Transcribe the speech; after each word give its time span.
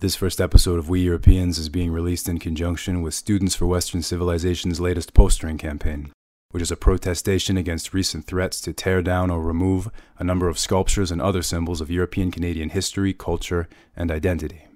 This 0.00 0.14
first 0.14 0.40
episode 0.40 0.78
of 0.78 0.88
We 0.88 1.00
Europeans 1.00 1.58
is 1.58 1.68
being 1.68 1.90
released 1.90 2.28
in 2.28 2.38
conjunction 2.38 3.02
with 3.02 3.14
Students 3.14 3.56
for 3.56 3.66
Western 3.66 4.00
Civilization's 4.00 4.78
latest 4.78 5.12
postering 5.12 5.58
campaign, 5.58 6.12
which 6.52 6.62
is 6.62 6.70
a 6.70 6.76
protestation 6.76 7.56
against 7.56 7.92
recent 7.92 8.24
threats 8.24 8.60
to 8.60 8.72
tear 8.72 9.02
down 9.02 9.28
or 9.28 9.42
remove 9.42 9.90
a 10.16 10.22
number 10.22 10.46
of 10.46 10.56
sculptures 10.56 11.10
and 11.10 11.20
other 11.20 11.42
symbols 11.42 11.80
of 11.80 11.90
European 11.90 12.30
Canadian 12.30 12.68
history, 12.68 13.12
culture, 13.12 13.68
and 13.96 14.12
identity. 14.12 14.66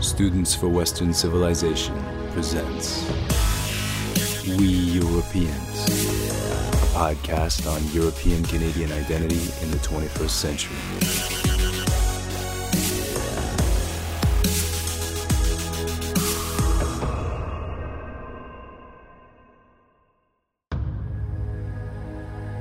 Students 0.00 0.52
for 0.52 0.68
Western 0.68 1.14
Civilization 1.14 2.13
presents 2.34 3.08
We 4.58 4.66
Europeans, 4.66 5.86
a 5.86 6.86
podcast 6.98 7.70
on 7.70 7.80
European 7.92 8.42
Canadian 8.42 8.90
identity 8.90 9.36
in 9.62 9.70
the 9.70 9.78
21st 9.78 10.30
century. 10.30 10.76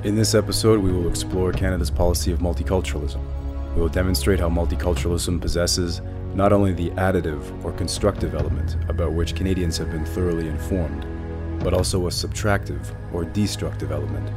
In 0.04 0.16
this 0.16 0.36
episode, 0.36 0.82
we 0.82 0.92
will 0.92 1.10
explore 1.10 1.52
Canada's 1.52 1.90
policy 1.90 2.32
of 2.32 2.38
multiculturalism. 2.40 3.22
We 3.74 3.82
will 3.82 3.90
demonstrate 3.90 4.40
how 4.40 4.50
multiculturalism 4.50 5.42
possesses 5.42 6.00
not 6.34 6.52
only 6.52 6.74
the 6.74 6.90
additive 6.92 7.64
or 7.64 7.72
constructive 7.74 8.34
element 8.34 8.76
about 8.90 9.14
which 9.14 9.36
Canadians 9.36 9.78
have 9.78 9.92
been 9.92 10.06
thoroughly 10.06 10.48
informed, 10.48 11.06
but 11.64 11.74
also 11.74 12.08
a 12.08 12.10
subtractive 12.10 12.94
or 13.14 13.24
destructive 13.24 13.92
element, 13.92 14.30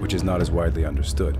which 0.00 0.14
is 0.14 0.22
not 0.22 0.40
as 0.40 0.50
widely 0.50 0.84
understood. 0.84 1.38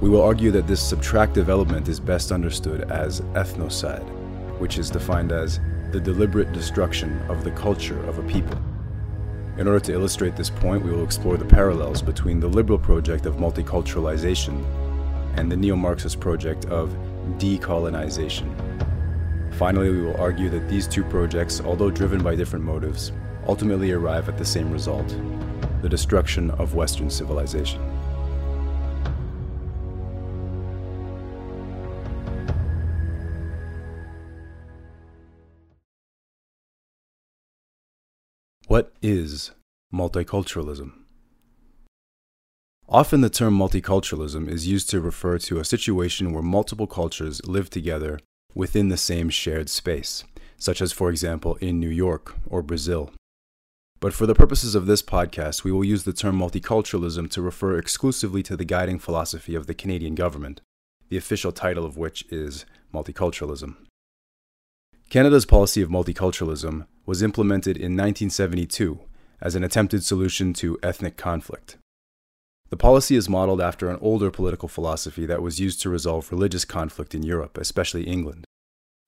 We 0.00 0.08
will 0.08 0.22
argue 0.22 0.50
that 0.50 0.66
this 0.66 0.92
subtractive 0.92 1.48
element 1.48 1.88
is 1.88 2.00
best 2.00 2.32
understood 2.32 2.90
as 2.90 3.20
ethnocide, 3.32 4.06
which 4.58 4.78
is 4.78 4.90
defined 4.90 5.32
as 5.32 5.60
the 5.92 6.00
deliberate 6.00 6.52
destruction 6.52 7.20
of 7.28 7.44
the 7.44 7.50
culture 7.52 7.98
of 8.06 8.18
a 8.18 8.22
people. 8.24 8.58
In 9.56 9.66
order 9.66 9.80
to 9.80 9.92
illustrate 9.92 10.36
this 10.36 10.50
point, 10.50 10.84
we 10.84 10.90
will 10.90 11.02
explore 11.02 11.36
the 11.36 11.44
parallels 11.44 12.02
between 12.02 12.38
the 12.38 12.46
liberal 12.46 12.78
project 12.78 13.26
of 13.26 13.36
multiculturalization 13.36 14.64
and 15.36 15.50
the 15.50 15.56
neo 15.56 15.76
Marxist 15.76 16.20
project 16.20 16.66
of 16.66 16.90
decolonization. 17.38 18.67
Finally, 19.58 19.90
we 19.90 20.02
will 20.02 20.16
argue 20.18 20.48
that 20.48 20.68
these 20.68 20.86
two 20.86 21.02
projects, 21.02 21.60
although 21.60 21.90
driven 21.90 22.22
by 22.22 22.36
different 22.36 22.64
motives, 22.64 23.10
ultimately 23.48 23.90
arrive 23.90 24.28
at 24.28 24.38
the 24.38 24.44
same 24.44 24.70
result 24.70 25.08
the 25.82 25.88
destruction 25.88 26.52
of 26.52 26.76
Western 26.76 27.10
civilization. 27.10 27.80
What 38.68 38.92
is 39.02 39.50
multiculturalism? 39.92 40.92
Often 42.88 43.22
the 43.22 43.28
term 43.28 43.58
multiculturalism 43.58 44.48
is 44.48 44.68
used 44.68 44.88
to 44.90 45.00
refer 45.00 45.38
to 45.38 45.58
a 45.58 45.64
situation 45.64 46.32
where 46.32 46.44
multiple 46.44 46.86
cultures 46.86 47.44
live 47.44 47.70
together 47.70 48.20
within 48.54 48.88
the 48.88 48.96
same 48.96 49.30
shared 49.30 49.68
space, 49.68 50.24
such 50.56 50.80
as, 50.80 50.92
for 50.92 51.10
example, 51.10 51.56
in 51.56 51.78
New 51.78 51.88
York 51.88 52.34
or 52.46 52.62
Brazil. 52.62 53.10
But 54.00 54.12
for 54.12 54.26
the 54.26 54.34
purposes 54.34 54.74
of 54.74 54.86
this 54.86 55.02
podcast, 55.02 55.64
we 55.64 55.72
will 55.72 55.84
use 55.84 56.04
the 56.04 56.12
term 56.12 56.38
multiculturalism 56.38 57.30
to 57.30 57.42
refer 57.42 57.78
exclusively 57.78 58.42
to 58.44 58.56
the 58.56 58.64
guiding 58.64 58.98
philosophy 58.98 59.54
of 59.54 59.66
the 59.66 59.74
Canadian 59.74 60.14
government, 60.14 60.60
the 61.08 61.16
official 61.16 61.50
title 61.50 61.84
of 61.84 61.96
which 61.96 62.24
is 62.30 62.64
multiculturalism. 62.94 63.76
Canada's 65.10 65.46
policy 65.46 65.82
of 65.82 65.88
multiculturalism 65.88 66.86
was 67.06 67.22
implemented 67.22 67.76
in 67.76 67.96
1972 67.96 69.00
as 69.40 69.54
an 69.54 69.64
attempted 69.64 70.04
solution 70.04 70.52
to 70.52 70.78
ethnic 70.82 71.16
conflict. 71.16 71.76
The 72.70 72.76
policy 72.76 73.16
is 73.16 73.28
modeled 73.30 73.62
after 73.62 73.88
an 73.88 73.98
older 74.00 74.30
political 74.30 74.68
philosophy 74.68 75.24
that 75.26 75.42
was 75.42 75.58
used 75.58 75.80
to 75.82 75.88
resolve 75.88 76.30
religious 76.30 76.66
conflict 76.66 77.14
in 77.14 77.22
Europe, 77.22 77.56
especially 77.56 78.04
England. 78.04 78.44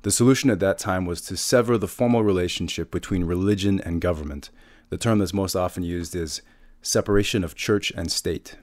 The 0.03 0.11
solution 0.11 0.49
at 0.49 0.61
that 0.61 0.79
time 0.79 1.05
was 1.05 1.21
to 1.23 1.37
sever 1.37 1.77
the 1.77 1.87
formal 1.87 2.23
relationship 2.23 2.91
between 2.91 3.25
religion 3.25 3.79
and 3.81 4.01
government. 4.01 4.49
The 4.89 4.97
term 4.97 5.19
that's 5.19 5.35
most 5.35 5.55
often 5.55 5.83
used 5.83 6.17
is 6.17 6.41
separation 6.81 7.45
of 7.45 7.55
church 7.55 7.93
and 7.95 8.11
state. 8.11 8.57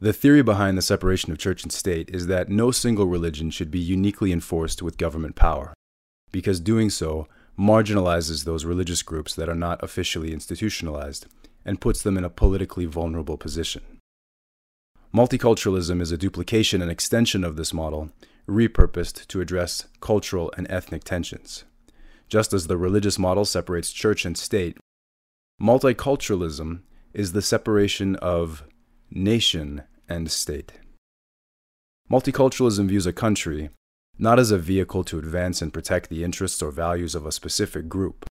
The 0.00 0.12
theory 0.12 0.42
behind 0.42 0.76
the 0.76 0.82
separation 0.82 1.32
of 1.32 1.38
church 1.38 1.62
and 1.62 1.72
state 1.72 2.10
is 2.10 2.26
that 2.26 2.50
no 2.50 2.70
single 2.70 3.06
religion 3.06 3.50
should 3.50 3.70
be 3.70 3.78
uniquely 3.78 4.32
enforced 4.32 4.82
with 4.82 4.98
government 4.98 5.34
power, 5.34 5.72
because 6.30 6.60
doing 6.60 6.90
so 6.90 7.26
marginalizes 7.58 8.44
those 8.44 8.66
religious 8.66 9.02
groups 9.02 9.34
that 9.34 9.48
are 9.48 9.54
not 9.54 9.82
officially 9.82 10.30
institutionalized 10.30 11.26
and 11.64 11.80
puts 11.80 12.02
them 12.02 12.18
in 12.18 12.24
a 12.24 12.28
politically 12.28 12.84
vulnerable 12.84 13.38
position. 13.38 13.93
Multiculturalism 15.14 16.00
is 16.00 16.10
a 16.10 16.18
duplication 16.18 16.82
and 16.82 16.90
extension 16.90 17.44
of 17.44 17.54
this 17.54 17.72
model, 17.72 18.10
repurposed 18.48 19.28
to 19.28 19.40
address 19.40 19.86
cultural 20.00 20.52
and 20.56 20.66
ethnic 20.68 21.04
tensions. 21.04 21.62
Just 22.28 22.52
as 22.52 22.66
the 22.66 22.76
religious 22.76 23.16
model 23.16 23.44
separates 23.44 23.92
church 23.92 24.24
and 24.24 24.36
state, 24.36 24.76
multiculturalism 25.62 26.80
is 27.12 27.30
the 27.30 27.42
separation 27.42 28.16
of 28.16 28.64
nation 29.08 29.84
and 30.08 30.32
state. 30.32 30.72
Multiculturalism 32.10 32.88
views 32.88 33.06
a 33.06 33.12
country 33.12 33.70
not 34.18 34.40
as 34.40 34.50
a 34.50 34.58
vehicle 34.58 35.04
to 35.04 35.18
advance 35.18 35.62
and 35.62 35.72
protect 35.72 36.08
the 36.08 36.24
interests 36.24 36.60
or 36.60 36.72
values 36.72 37.14
of 37.14 37.24
a 37.24 37.32
specific 37.32 37.88
group, 37.88 38.26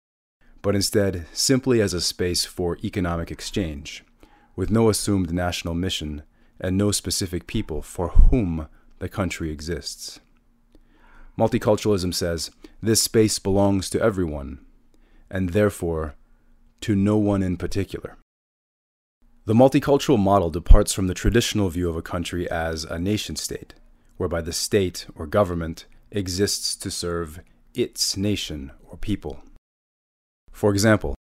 but 0.63 0.75
instead 0.75 1.27
simply 1.33 1.81
as 1.81 1.95
a 1.95 2.01
space 2.01 2.45
for 2.45 2.77
economic 2.83 3.31
exchange, 3.31 4.03
with 4.57 4.69
no 4.69 4.89
assumed 4.89 5.33
national 5.33 5.75
mission 5.75 6.25
and 6.63 6.79
no 6.79 6.93
specific 6.93 7.47
people 7.47 7.83
for 7.83 8.09
whom 8.09 8.69
the 9.01 9.09
country 9.09 9.51
exists. 9.51 10.21
Multiculturalism 11.37 12.15
says 12.15 12.51
this 12.81 13.03
space 13.03 13.39
belongs 13.39 13.91
to 13.91 14.01
everyone, 14.01 14.65
and 15.31 15.51
therefore 15.51 16.15
to 16.83 16.95
no 16.95 17.17
one 17.17 17.43
in 17.43 17.57
particular. 17.57 18.17
The 19.45 19.55
multicultural 19.55 20.21
model 20.21 20.51
departs 20.51 20.93
from 20.93 21.09
the 21.09 21.15
traditional 21.15 21.69
view 21.69 21.89
of 21.89 21.97
a 21.97 22.03
country 22.03 22.49
as 22.49 22.85
a 22.85 22.99
nation 22.99 23.35
state, 23.35 23.75
whereby 24.17 24.41
the 24.41 24.53
state 24.53 25.07
or 25.17 25.27
government 25.27 25.87
exists 26.13 26.77
to 26.77 26.91
serve 26.91 27.41
its 27.75 28.17
nation 28.17 28.71
or 28.89 28.97
people. 28.97 29.43
For 30.53 30.71
example, 30.71 31.17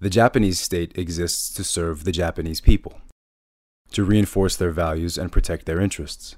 the 0.00 0.10
Japanese 0.10 0.58
state 0.58 0.98
exists 0.98 1.52
to 1.54 1.62
serve 1.62 2.04
the 2.04 2.12
Japanese 2.12 2.60
people, 2.60 3.00
to 3.92 4.04
reinforce 4.04 4.56
their 4.56 4.70
values 4.70 5.18
and 5.18 5.32
protect 5.32 5.66
their 5.66 5.80
interests. 5.80 6.36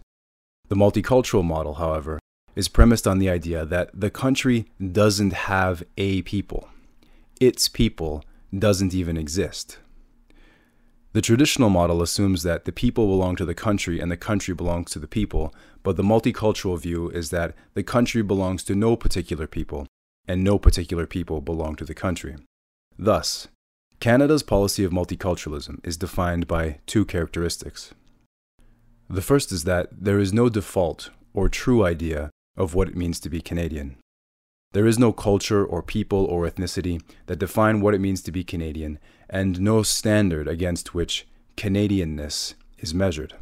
The 0.69 0.77
multicultural 0.77 1.45
model, 1.45 1.75
however, 1.75 2.19
is 2.55 2.69
premised 2.69 3.07
on 3.07 3.19
the 3.19 3.31
idea 3.31 3.65
that 3.65 3.91
the 3.93 4.11
country 4.11 4.67
doesn't 4.93 5.33
have 5.33 5.83
a 5.97 6.23
people. 6.23 6.69
Its 7.41 7.69
people 7.69 8.25
doesn't 8.57 8.95
even 8.95 9.17
exist. 9.17 9.79
The 11.12 11.23
traditional 11.23 11.71
model 11.71 12.03
assumes 12.03 12.43
that 12.43 12.67
the 12.67 12.73
people 12.73 13.07
belong 13.07 13.37
to 13.37 13.45
the 13.47 13.55
country 13.55 14.01
and 14.01 14.11
the 14.11 14.17
country 14.19 14.55
belongs 14.55 14.91
to 14.91 14.99
the 14.99 15.07
people, 15.07 15.55
but 15.83 15.97
the 15.97 16.03
multicultural 16.03 16.78
view 16.78 17.09
is 17.09 17.31
that 17.31 17.55
the 17.75 17.83
country 17.83 18.23
belongs 18.23 18.63
to 18.65 18.75
no 18.75 18.97
particular 18.97 19.47
people 19.47 19.87
and 20.28 20.45
no 20.45 20.59
particular 20.59 21.07
people 21.07 21.41
belong 21.41 21.75
to 21.77 21.84
the 21.84 21.95
country. 21.95 22.37
Thus, 22.99 23.49
Canada's 24.01 24.43
policy 24.43 24.84
of 24.84 24.93
multiculturalism 24.93 25.84
is 25.84 25.97
defined 25.97 26.47
by 26.47 26.78
two 26.87 27.04
characteristics. 27.04 27.95
The 29.09 29.22
first 29.22 29.53
is 29.53 29.65
that 29.65 29.89
there 29.93 30.19
is 30.19 30.33
no 30.33 30.48
default 30.48 31.10
or 31.33 31.48
true 31.48 31.84
idea 31.84 32.31
of 32.57 32.75
what 32.75 32.89
it 32.89 32.97
means 32.97 33.21
to 33.21 33.31
be 33.31 33.41
Canadian. 33.41 33.97
There 34.72 34.87
is 34.87 34.98
no 34.98 35.13
culture 35.13 35.65
or 35.65 35.83
people 35.83 36.25
or 36.27 36.47
ethnicity 36.47 37.01
that 37.27 37.39
define 37.39 37.81
what 37.81 37.95
it 37.95 38.01
means 38.01 38.21
to 38.22 38.33
be 38.33 38.45
Canadian, 38.45 38.98
and 39.31 39.60
no 39.60 39.83
standard 39.83 40.47
against 40.47 40.95
which 40.95 41.27
Canadianness 41.57 42.54
is 42.78 42.92
measured. 42.92 43.34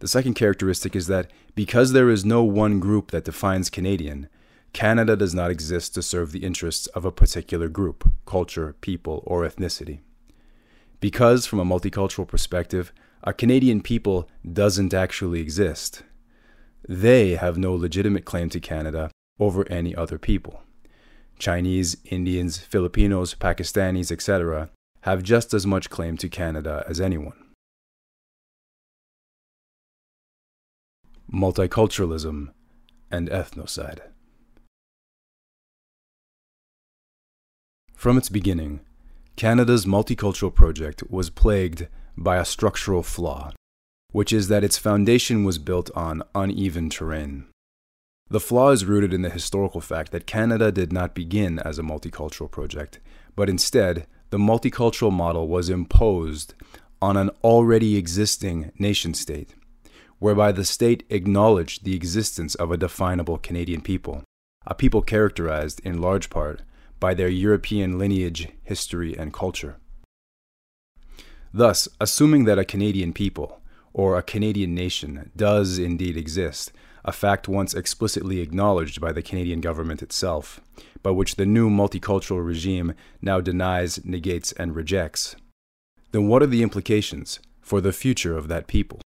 The 0.00 0.08
second 0.08 0.34
characteristic 0.34 0.94
is 0.94 1.06
that 1.06 1.30
because 1.54 1.92
there 1.92 2.10
is 2.10 2.24
no 2.24 2.44
one 2.44 2.80
group 2.80 3.10
that 3.10 3.24
defines 3.24 3.70
Canadian, 3.70 4.28
Canada 4.74 5.16
does 5.16 5.32
not 5.32 5.52
exist 5.52 5.94
to 5.94 6.02
serve 6.02 6.32
the 6.32 6.44
interests 6.44 6.88
of 6.88 7.04
a 7.04 7.12
particular 7.12 7.68
group, 7.68 8.12
culture, 8.26 8.74
people, 8.80 9.22
or 9.24 9.42
ethnicity. 9.42 10.00
Because, 10.98 11.46
from 11.46 11.60
a 11.60 11.64
multicultural 11.64 12.26
perspective, 12.26 12.92
a 13.22 13.32
Canadian 13.32 13.80
people 13.80 14.28
doesn't 14.52 14.92
actually 14.92 15.40
exist. 15.40 16.02
They 16.88 17.36
have 17.36 17.56
no 17.56 17.72
legitimate 17.72 18.24
claim 18.24 18.50
to 18.50 18.58
Canada 18.58 19.12
over 19.38 19.66
any 19.70 19.94
other 19.94 20.18
people. 20.18 20.62
Chinese, 21.38 21.96
Indians, 22.06 22.58
Filipinos, 22.58 23.34
Pakistanis, 23.34 24.10
etc., 24.10 24.70
have 25.02 25.22
just 25.22 25.54
as 25.54 25.64
much 25.64 25.88
claim 25.88 26.16
to 26.16 26.28
Canada 26.28 26.84
as 26.88 27.00
anyone. 27.00 27.38
Multiculturalism 31.32 32.48
and 33.10 33.30
ethnocide. 33.30 34.00
From 38.04 38.18
its 38.18 38.28
beginning, 38.28 38.80
Canada's 39.34 39.86
multicultural 39.86 40.54
project 40.54 41.10
was 41.10 41.30
plagued 41.30 41.88
by 42.18 42.36
a 42.36 42.44
structural 42.44 43.02
flaw, 43.02 43.52
which 44.12 44.30
is 44.30 44.48
that 44.48 44.62
its 44.62 44.76
foundation 44.76 45.42
was 45.42 45.56
built 45.56 45.90
on 45.96 46.22
uneven 46.34 46.90
terrain. 46.90 47.46
The 48.28 48.40
flaw 48.40 48.72
is 48.72 48.84
rooted 48.84 49.14
in 49.14 49.22
the 49.22 49.30
historical 49.30 49.80
fact 49.80 50.12
that 50.12 50.26
Canada 50.26 50.70
did 50.70 50.92
not 50.92 51.14
begin 51.14 51.58
as 51.60 51.78
a 51.78 51.82
multicultural 51.82 52.50
project, 52.50 53.00
but 53.36 53.48
instead, 53.48 54.06
the 54.28 54.36
multicultural 54.36 55.10
model 55.10 55.48
was 55.48 55.70
imposed 55.70 56.52
on 57.00 57.16
an 57.16 57.30
already 57.42 57.96
existing 57.96 58.70
nation 58.78 59.14
state, 59.14 59.54
whereby 60.18 60.52
the 60.52 60.66
state 60.66 61.04
acknowledged 61.08 61.84
the 61.84 61.96
existence 61.96 62.54
of 62.54 62.70
a 62.70 62.76
definable 62.76 63.38
Canadian 63.38 63.80
people, 63.80 64.24
a 64.66 64.74
people 64.74 65.00
characterized, 65.00 65.80
in 65.86 66.02
large 66.02 66.28
part, 66.28 66.60
by 67.04 67.12
their 67.12 67.28
European 67.28 67.98
lineage, 67.98 68.48
history, 68.62 69.14
and 69.14 69.30
culture. 69.30 69.76
Thus, 71.52 71.86
assuming 72.00 72.44
that 72.46 72.58
a 72.58 72.64
Canadian 72.64 73.12
people, 73.12 73.60
or 73.92 74.16
a 74.16 74.22
Canadian 74.22 74.74
nation, 74.74 75.30
does 75.36 75.78
indeed 75.78 76.16
exist, 76.16 76.72
a 77.04 77.12
fact 77.12 77.46
once 77.46 77.74
explicitly 77.74 78.40
acknowledged 78.40 79.02
by 79.02 79.12
the 79.12 79.20
Canadian 79.20 79.60
government 79.60 80.00
itself, 80.02 80.62
but 81.02 81.12
which 81.12 81.36
the 81.36 81.44
new 81.44 81.68
multicultural 81.68 82.42
regime 82.42 82.94
now 83.20 83.38
denies, 83.38 84.02
negates, 84.02 84.52
and 84.52 84.74
rejects, 84.74 85.36
then 86.12 86.26
what 86.26 86.42
are 86.42 86.52
the 86.54 86.62
implications 86.62 87.38
for 87.60 87.82
the 87.82 87.92
future 87.92 88.34
of 88.34 88.48
that 88.48 88.66
people? 88.66 89.02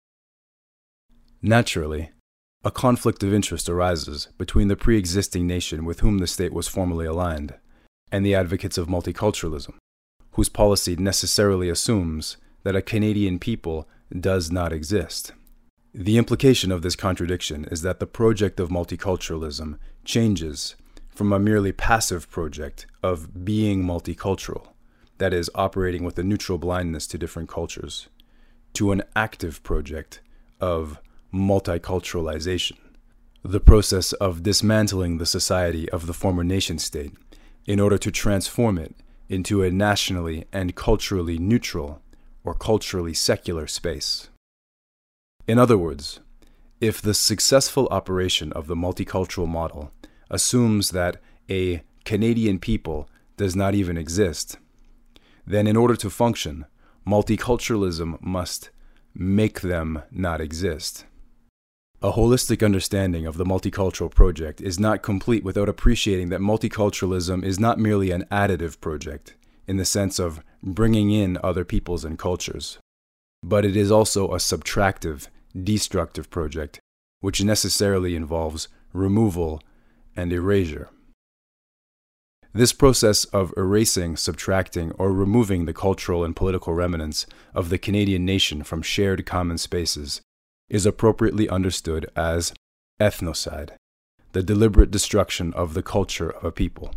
Naturally, 1.42 2.12
a 2.66 2.72
conflict 2.72 3.24
of 3.24 3.34
interest 3.34 3.70
arises 3.70 4.28
between 4.38 4.68
the 4.68 4.76
pre 4.76 4.98
existing 4.98 5.48
nation 5.48 5.86
with 5.86 6.02
whom 6.02 6.18
the 6.18 6.28
state 6.28 6.52
was 6.52 6.68
formally 6.68 7.06
aligned 7.06 7.54
and 8.12 8.26
the 8.26 8.36
advocates 8.36 8.78
of 8.78 8.88
multiculturalism, 8.88 9.76
whose 10.32 10.50
policy 10.50 10.96
necessarily 10.96 11.70
assumes 11.70 12.38
that 12.64 12.76
a 12.76 12.82
Canadian 12.82 13.40
people 13.40 13.88
does 14.20 14.52
not 14.52 14.74
exist. 14.74 15.34
The 15.94 16.18
implication 16.18 16.72
of 16.72 16.82
this 16.82 16.96
contradiction 16.96 17.66
is 17.72 17.82
that 17.84 18.00
the 18.00 18.08
project 18.08 18.60
of 18.60 18.70
multiculturalism 18.70 19.78
changes 20.04 20.76
from 21.10 21.32
a 21.32 21.40
merely 21.40 21.72
passive 21.72 22.30
project 22.30 22.86
of 23.02 23.46
being 23.46 23.84
multicultural, 23.84 24.68
that 25.18 25.34
is, 25.34 25.50
operating 25.56 26.04
with 26.04 26.20
a 26.20 26.24
neutral 26.24 26.58
blindness 26.58 27.08
to 27.08 27.18
different 27.18 27.48
cultures, 27.48 28.10
to 28.74 28.92
an 28.92 29.04
active 29.16 29.64
project 29.64 30.20
of 30.60 31.00
multiculturalization, 31.34 32.78
the 33.44 33.62
process 33.62 34.12
of 34.14 34.44
dismantling 34.44 35.18
the 35.18 35.26
society 35.26 35.90
of 35.92 36.08
the 36.08 36.14
former 36.14 36.44
nation 36.44 36.78
state 36.78 37.14
in 37.66 37.80
order 37.80 37.98
to 37.98 38.12
transform 38.12 38.78
it 38.78 38.96
into 39.30 39.64
a 39.64 39.72
nationally 39.72 40.46
and 40.54 40.76
culturally 40.76 41.38
neutral 41.38 42.02
or 42.44 42.54
culturally 42.54 43.14
secular 43.14 43.68
space. 43.68 44.30
In 45.48 45.58
other 45.58 45.78
words, 45.78 46.20
if 46.80 47.02
the 47.02 47.14
successful 47.14 47.88
operation 47.90 48.52
of 48.54 48.68
the 48.68 48.76
multicultural 48.76 49.48
model 49.48 49.92
assumes 50.30 50.92
that 50.92 51.18
a 51.50 51.82
Canadian 52.04 52.60
people 52.60 53.10
does 53.38 53.56
not 53.56 53.74
even 53.74 53.98
exist, 53.98 54.58
then 55.46 55.68
in 55.68 55.76
order 55.76 55.96
to 55.96 56.10
function, 56.10 56.66
multiculturalism 57.08 58.22
must 58.22 58.70
make 59.14 59.62
them 59.62 60.02
not 60.12 60.42
exist. 60.42 61.06
A 62.06 62.12
holistic 62.12 62.64
understanding 62.64 63.26
of 63.26 63.38
the 63.38 63.46
multicultural 63.46 64.14
project 64.14 64.62
is 64.62 64.80
not 64.80 65.02
complete 65.02 65.44
without 65.44 65.68
appreciating 65.68 66.30
that 66.30 66.40
multiculturalism 66.40 67.44
is 67.44 67.60
not 67.60 67.80
merely 67.80 68.12
an 68.12 68.26
additive 68.32 68.80
project, 68.80 69.34
in 69.66 69.78
the 69.78 69.86
sense 69.86 70.20
of 70.20 70.44
bringing 70.62 71.10
in 71.10 71.40
other 71.44 71.66
peoples 71.66 72.06
and 72.06 72.20
cultures, 72.20 72.78
but 73.42 73.66
it 73.66 73.76
is 73.76 73.90
also 73.90 74.32
a 74.32 74.38
subtractive, 74.38 75.30
destructive 75.64 76.30
project, 76.30 76.80
which 77.22 77.44
necessarily 77.44 78.16
involves 78.16 78.68
removal 78.94 79.60
and 80.16 80.32
erasure. 80.32 80.92
This 82.54 82.72
process 82.72 83.26
of 83.26 83.52
erasing, 83.58 84.16
subtracting, 84.16 84.92
or 84.92 85.12
removing 85.12 85.66
the 85.66 85.74
cultural 85.74 86.24
and 86.24 86.36
political 86.36 86.76
remnants 86.76 87.26
of 87.56 87.70
the 87.70 87.80
Canadian 87.80 88.26
nation 88.26 88.62
from 88.62 88.84
shared 88.84 89.26
common 89.26 89.58
spaces 89.58 90.22
is 90.70 90.86
appropriately 90.86 91.48
understood 91.50 92.10
as 92.16 92.54
ethnocide, 93.00 93.72
the 94.32 94.44
deliberate 94.44 94.92
destruction 94.92 95.54
of 95.54 95.74
the 95.74 95.84
culture 95.84 96.30
of 96.30 96.44
a 96.44 96.52
people. 96.52 96.94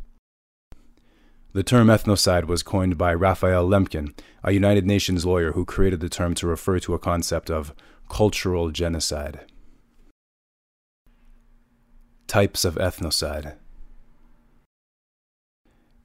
The 1.53 1.63
term 1.63 1.89
ethnocide 1.89 2.45
was 2.45 2.63
coined 2.63 2.99
by 2.99 3.15
Raphael 3.15 3.69
Lemkin, 3.69 4.13
a 4.45 4.53
United 4.53 4.87
Nations 4.87 5.25
lawyer 5.25 5.53
who 5.53 5.65
created 5.65 6.01
the 6.01 6.09
term 6.09 6.35
to 6.35 6.47
refer 6.47 6.79
to 6.81 6.95
a 6.95 6.99
concept 6.99 7.51
of 7.51 7.75
cultural 8.09 8.71
genocide. 8.71 9.41
Types 12.27 12.65
of 12.65 12.75
ethnocide. 12.77 13.57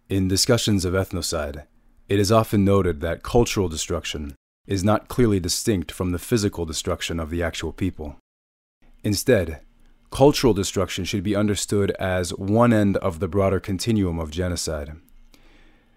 In 0.09 0.27
discussions 0.27 0.85
of 0.85 0.93
ethnocide, 0.93 1.65
it 2.07 2.19
is 2.19 2.31
often 2.31 2.63
noted 2.63 3.01
that 3.01 3.23
cultural 3.23 3.67
destruction 3.67 4.35
is 4.67 4.83
not 4.83 5.07
clearly 5.07 5.39
distinct 5.39 5.91
from 5.91 6.11
the 6.11 6.19
physical 6.19 6.65
destruction 6.65 7.19
of 7.19 7.29
the 7.29 7.43
actual 7.43 7.73
people. 7.73 8.15
Instead, 9.03 9.59
cultural 10.11 10.53
destruction 10.53 11.03
should 11.03 11.23
be 11.23 11.35
understood 11.35 11.91
as 11.91 12.33
one 12.35 12.71
end 12.71 12.97
of 12.97 13.19
the 13.19 13.27
broader 13.27 13.59
continuum 13.59 14.19
of 14.19 14.31
genocide. 14.31 14.93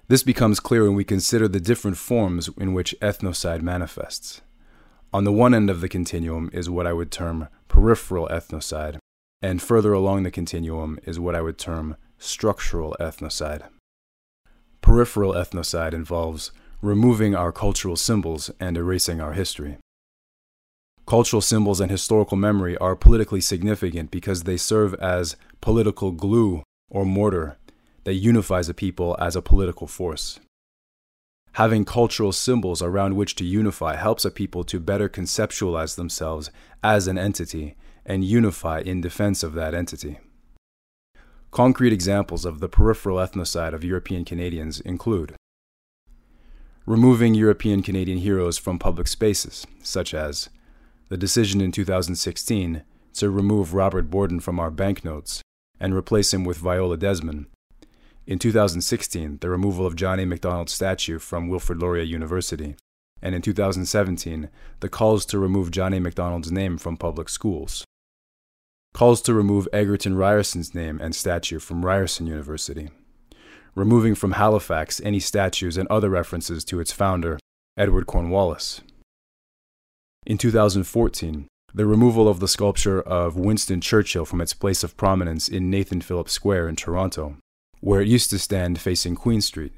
This 0.08 0.22
becomes 0.22 0.60
clear 0.60 0.84
when 0.84 0.94
we 0.94 1.04
consider 1.04 1.48
the 1.48 1.60
different 1.60 1.96
forms 1.96 2.48
in 2.58 2.74
which 2.74 2.94
ethnocide 3.00 3.62
manifests. 3.62 4.40
On 5.12 5.24
the 5.24 5.32
one 5.32 5.54
end 5.54 5.70
of 5.70 5.80
the 5.80 5.88
continuum 5.88 6.50
is 6.52 6.70
what 6.70 6.86
I 6.86 6.92
would 6.92 7.10
term 7.10 7.48
peripheral 7.68 8.28
ethnocide, 8.28 8.98
and 9.42 9.62
further 9.62 9.92
along 9.92 10.22
the 10.22 10.30
continuum 10.30 10.98
is 11.04 11.20
what 11.20 11.34
I 11.34 11.40
would 11.40 11.58
term 11.58 11.96
structural 12.18 12.96
ethnocide. 13.00 13.68
Peripheral 14.80 15.32
ethnocide 15.32 15.92
involves 15.92 16.52
removing 16.82 17.34
our 17.34 17.52
cultural 17.52 17.96
symbols 17.96 18.50
and 18.60 18.76
erasing 18.76 19.20
our 19.20 19.32
history. 19.32 19.78
Cultural 21.06 21.40
symbols 21.40 21.80
and 21.80 21.90
historical 21.90 22.36
memory 22.36 22.76
are 22.78 22.96
politically 22.96 23.40
significant 23.40 24.10
because 24.10 24.42
they 24.42 24.56
serve 24.56 24.94
as 24.94 25.36
political 25.60 26.10
glue 26.10 26.62
or 26.90 27.04
mortar 27.04 27.58
that 28.04 28.14
unifies 28.14 28.68
a 28.68 28.74
people 28.74 29.16
as 29.20 29.36
a 29.36 29.42
political 29.42 29.86
force. 29.86 30.40
Having 31.52 31.86
cultural 31.86 32.32
symbols 32.32 32.82
around 32.82 33.16
which 33.16 33.34
to 33.36 33.44
unify 33.44 33.96
helps 33.96 34.24
a 34.24 34.30
people 34.30 34.62
to 34.64 34.78
better 34.78 35.08
conceptualize 35.08 35.96
themselves 35.96 36.50
as 36.82 37.06
an 37.06 37.18
entity 37.18 37.76
and 38.04 38.24
unify 38.24 38.80
in 38.80 39.00
defense 39.00 39.42
of 39.42 39.54
that 39.54 39.74
entity. 39.74 40.18
Concrete 41.50 41.92
examples 41.92 42.44
of 42.44 42.60
the 42.60 42.68
peripheral 42.68 43.16
ethnocide 43.16 43.72
of 43.72 43.84
European 43.84 44.24
Canadians 44.24 44.80
include 44.80 45.34
removing 46.86 47.34
European 47.34 47.82
Canadian 47.82 48.18
heroes 48.18 48.58
from 48.58 48.78
public 48.78 49.08
spaces, 49.08 49.66
such 49.82 50.14
as 50.14 50.48
the 51.08 51.16
decision 51.16 51.60
in 51.60 51.72
2016 51.72 52.82
to 53.14 53.30
remove 53.30 53.74
Robert 53.74 54.08
Borden 54.08 54.38
from 54.38 54.60
our 54.60 54.70
banknotes 54.70 55.42
and 55.80 55.94
replace 55.94 56.32
him 56.32 56.44
with 56.44 56.58
Viola 56.58 56.96
Desmond. 56.96 57.46
In 58.26 58.38
2016, 58.38 59.38
the 59.40 59.50
removal 59.50 59.84
of 59.84 59.96
John 59.96 60.20
A. 60.20 60.26
Macdonald's 60.26 60.72
statue 60.72 61.18
from 61.18 61.48
Wilfrid 61.48 61.80
Laurier 61.80 62.04
University. 62.04 62.76
And 63.20 63.34
in 63.34 63.42
2017, 63.42 64.48
the 64.80 64.88
calls 64.88 65.26
to 65.26 65.38
remove 65.38 65.70
John 65.70 65.92
A. 65.92 66.00
Macdonald's 66.00 66.52
name 66.52 66.78
from 66.78 66.96
public 66.96 67.28
schools. 67.28 67.84
Calls 68.94 69.20
to 69.22 69.34
remove 69.34 69.68
Egerton 69.72 70.16
Ryerson's 70.16 70.74
name 70.74 71.00
and 71.00 71.14
statue 71.14 71.58
from 71.58 71.84
Ryerson 71.84 72.26
University 72.26 72.90
removing 73.76 74.14
from 74.14 74.32
Halifax 74.32 75.02
any 75.04 75.20
statues 75.20 75.76
and 75.76 75.86
other 75.88 76.08
references 76.08 76.64
to 76.64 76.80
its 76.80 76.92
founder, 76.92 77.38
Edward 77.76 78.06
Cornwallis. 78.06 78.80
In 80.24 80.38
2014, 80.38 81.46
the 81.74 81.84
removal 81.84 82.26
of 82.26 82.40
the 82.40 82.48
sculpture 82.48 83.02
of 83.02 83.36
Winston 83.36 83.82
Churchill 83.82 84.24
from 84.24 84.40
its 84.40 84.54
place 84.54 84.82
of 84.82 84.96
prominence 84.96 85.46
in 85.46 85.70
Nathan 85.70 86.00
Phillips 86.00 86.32
Square 86.32 86.70
in 86.70 86.76
Toronto, 86.76 87.36
where 87.80 88.00
it 88.00 88.08
used 88.08 88.30
to 88.30 88.38
stand 88.38 88.80
facing 88.80 89.14
Queen 89.14 89.42
Street, 89.42 89.74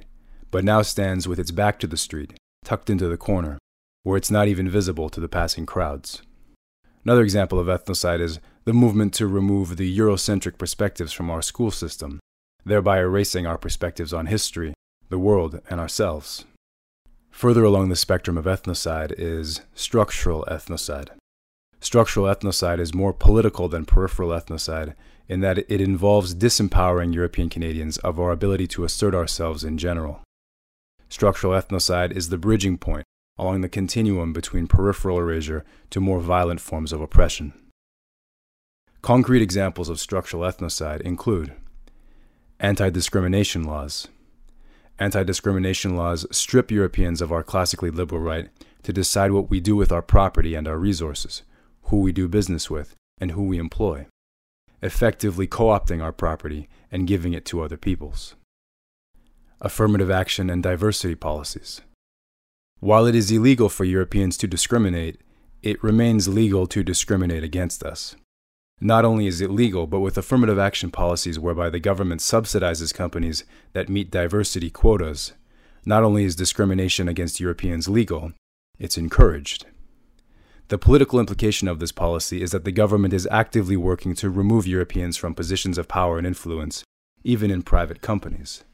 but 0.52 0.64
now 0.64 0.80
stands 0.80 1.26
with 1.26 1.40
its 1.40 1.50
back 1.50 1.80
to 1.80 1.88
the 1.88 1.96
street, 1.96 2.34
tucked 2.64 2.88
into 2.88 3.08
the 3.08 3.16
corner, 3.16 3.58
where 4.04 4.16
it's 4.16 4.30
not 4.30 4.46
even 4.46 4.68
visible 4.70 5.08
to 5.08 5.18
the 5.18 5.28
passing 5.28 5.66
crowds. 5.66 6.22
Another 7.04 7.22
example 7.22 7.58
of 7.58 7.66
ethnocide 7.66 8.20
is 8.20 8.38
the 8.64 8.72
movement 8.72 9.12
to 9.14 9.26
remove 9.26 9.76
the 9.76 9.98
Eurocentric 9.98 10.56
perspectives 10.56 11.12
from 11.12 11.30
our 11.30 11.42
school 11.42 11.72
system 11.72 12.20
thereby 12.68 12.98
erasing 12.98 13.46
our 13.46 13.58
perspectives 13.58 14.12
on 14.12 14.26
history, 14.26 14.74
the 15.08 15.18
world, 15.18 15.60
and 15.68 15.80
ourselves. 15.80 16.44
Further 17.30 17.64
along 17.64 17.88
the 17.88 17.96
spectrum 17.96 18.36
of 18.36 18.46
ethnocide 18.46 19.12
is 19.16 19.60
structural 19.74 20.44
ethnocide. 20.50 21.08
Structural 21.80 22.26
ethnocide 22.26 22.80
is 22.80 22.94
more 22.94 23.12
political 23.12 23.68
than 23.68 23.84
peripheral 23.84 24.30
ethnocide 24.30 24.94
in 25.28 25.40
that 25.40 25.58
it 25.58 25.80
involves 25.80 26.34
disempowering 26.34 27.14
European 27.14 27.48
Canadians 27.48 27.98
of 27.98 28.18
our 28.18 28.32
ability 28.32 28.66
to 28.66 28.84
assert 28.84 29.14
ourselves 29.14 29.62
in 29.62 29.78
general. 29.78 30.20
Structural 31.08 31.52
ethnocide 31.52 32.12
is 32.12 32.28
the 32.28 32.38
bridging 32.38 32.76
point 32.76 33.04
along 33.38 33.60
the 33.60 33.68
continuum 33.68 34.32
between 34.32 34.66
peripheral 34.66 35.18
erasure 35.18 35.64
to 35.90 36.00
more 36.00 36.20
violent 36.20 36.60
forms 36.60 36.92
of 36.92 37.00
oppression. 37.00 37.52
Concrete 39.00 39.42
examples 39.42 39.88
of 39.88 40.00
structural 40.00 40.42
ethnocide 40.42 41.00
include 41.02 41.54
anti 42.60 42.90
discrimination 42.90 43.62
laws. 43.62 44.08
Anti 44.98 45.22
discrimination 45.22 45.96
laws 45.96 46.26
strip 46.32 46.72
Europeans 46.72 47.22
of 47.22 47.30
our 47.30 47.44
classically 47.44 47.90
liberal 47.90 48.20
right 48.20 48.48
to 48.82 48.92
decide 48.92 49.30
what 49.30 49.48
we 49.48 49.60
do 49.60 49.76
with 49.76 49.92
our 49.92 50.02
property 50.02 50.56
and 50.56 50.66
our 50.66 50.78
resources, 50.78 51.42
who 51.82 52.00
we 52.00 52.10
do 52.10 52.26
business 52.26 52.68
with, 52.68 52.96
and 53.20 53.30
who 53.30 53.44
we 53.44 53.58
employ, 53.58 54.06
effectively 54.82 55.46
co 55.46 55.66
opting 55.66 56.02
our 56.02 56.12
property 56.12 56.68
and 56.90 57.06
giving 57.06 57.32
it 57.32 57.44
to 57.44 57.62
other 57.62 57.76
peoples. 57.76 58.34
Affirmative 59.60 60.10
action 60.10 60.50
and 60.50 60.62
diversity 60.62 61.14
policies. 61.14 61.80
While 62.80 63.06
it 63.06 63.14
is 63.14 63.30
illegal 63.30 63.68
for 63.68 63.84
Europeans 63.84 64.36
to 64.38 64.48
discriminate, 64.48 65.20
it 65.62 65.82
remains 65.82 66.28
legal 66.28 66.66
to 66.68 66.82
discriminate 66.82 67.44
against 67.44 67.84
us. 67.84 68.16
Not 68.80 69.04
only 69.04 69.26
is 69.26 69.40
it 69.40 69.50
legal, 69.50 69.86
but 69.86 70.00
with 70.00 70.16
affirmative 70.16 70.58
action 70.58 70.90
policies 70.90 71.38
whereby 71.38 71.68
the 71.68 71.80
government 71.80 72.20
subsidizes 72.20 72.94
companies 72.94 73.44
that 73.72 73.88
meet 73.88 74.10
diversity 74.10 74.70
quotas, 74.70 75.32
not 75.84 76.04
only 76.04 76.24
is 76.24 76.36
discrimination 76.36 77.08
against 77.08 77.40
Europeans 77.40 77.88
legal, 77.88 78.32
it's 78.78 78.96
encouraged. 78.96 79.66
The 80.68 80.78
political 80.78 81.18
implication 81.18 81.66
of 81.66 81.80
this 81.80 81.92
policy 81.92 82.42
is 82.42 82.52
that 82.52 82.64
the 82.64 82.72
government 82.72 83.14
is 83.14 83.26
actively 83.30 83.76
working 83.76 84.14
to 84.16 84.30
remove 84.30 84.66
Europeans 84.66 85.16
from 85.16 85.34
positions 85.34 85.78
of 85.78 85.88
power 85.88 86.18
and 86.18 86.26
influence, 86.26 86.84
even 87.24 87.50
in 87.50 87.62
private 87.62 88.00
companies. 88.00 88.64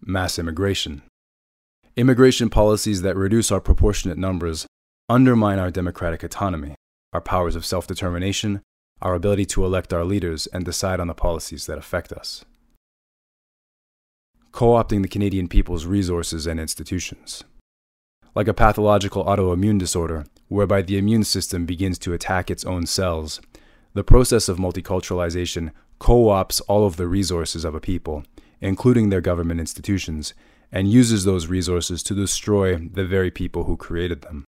Mass 0.00 0.38
immigration. 0.38 1.02
Immigration 1.96 2.50
policies 2.50 3.02
that 3.02 3.16
reduce 3.16 3.50
our 3.50 3.60
proportionate 3.60 4.18
numbers 4.18 4.66
undermine 5.08 5.58
our 5.58 5.70
democratic 5.70 6.22
autonomy, 6.22 6.74
our 7.12 7.20
powers 7.20 7.56
of 7.56 7.64
self 7.64 7.86
determination, 7.86 8.60
our 9.02 9.14
ability 9.14 9.44
to 9.46 9.64
elect 9.64 9.92
our 9.92 10.04
leaders, 10.04 10.46
and 10.48 10.64
decide 10.64 11.00
on 11.00 11.08
the 11.08 11.14
policies 11.14 11.66
that 11.66 11.78
affect 11.78 12.12
us. 12.12 12.44
Co 14.52 14.68
opting 14.68 15.02
the 15.02 15.08
Canadian 15.08 15.48
people's 15.48 15.86
resources 15.86 16.46
and 16.46 16.60
institutions. 16.60 17.44
Like 18.34 18.48
a 18.48 18.54
pathological 18.54 19.24
autoimmune 19.24 19.78
disorder, 19.78 20.24
whereby 20.48 20.82
the 20.82 20.98
immune 20.98 21.24
system 21.24 21.66
begins 21.66 21.98
to 22.00 22.12
attack 22.12 22.50
its 22.50 22.64
own 22.64 22.86
cells, 22.86 23.40
the 23.94 24.04
process 24.04 24.48
of 24.48 24.58
multiculturalization 24.58 25.70
co 25.98 26.26
opts 26.26 26.60
all 26.68 26.86
of 26.86 26.96
the 26.96 27.06
resources 27.06 27.64
of 27.64 27.74
a 27.74 27.80
people, 27.80 28.24
including 28.60 29.08
their 29.08 29.20
government 29.20 29.60
institutions, 29.60 30.34
and 30.70 30.90
uses 30.90 31.24
those 31.24 31.46
resources 31.46 32.02
to 32.02 32.14
destroy 32.14 32.76
the 32.76 33.04
very 33.04 33.30
people 33.30 33.64
who 33.64 33.76
created 33.76 34.22
them. 34.22 34.44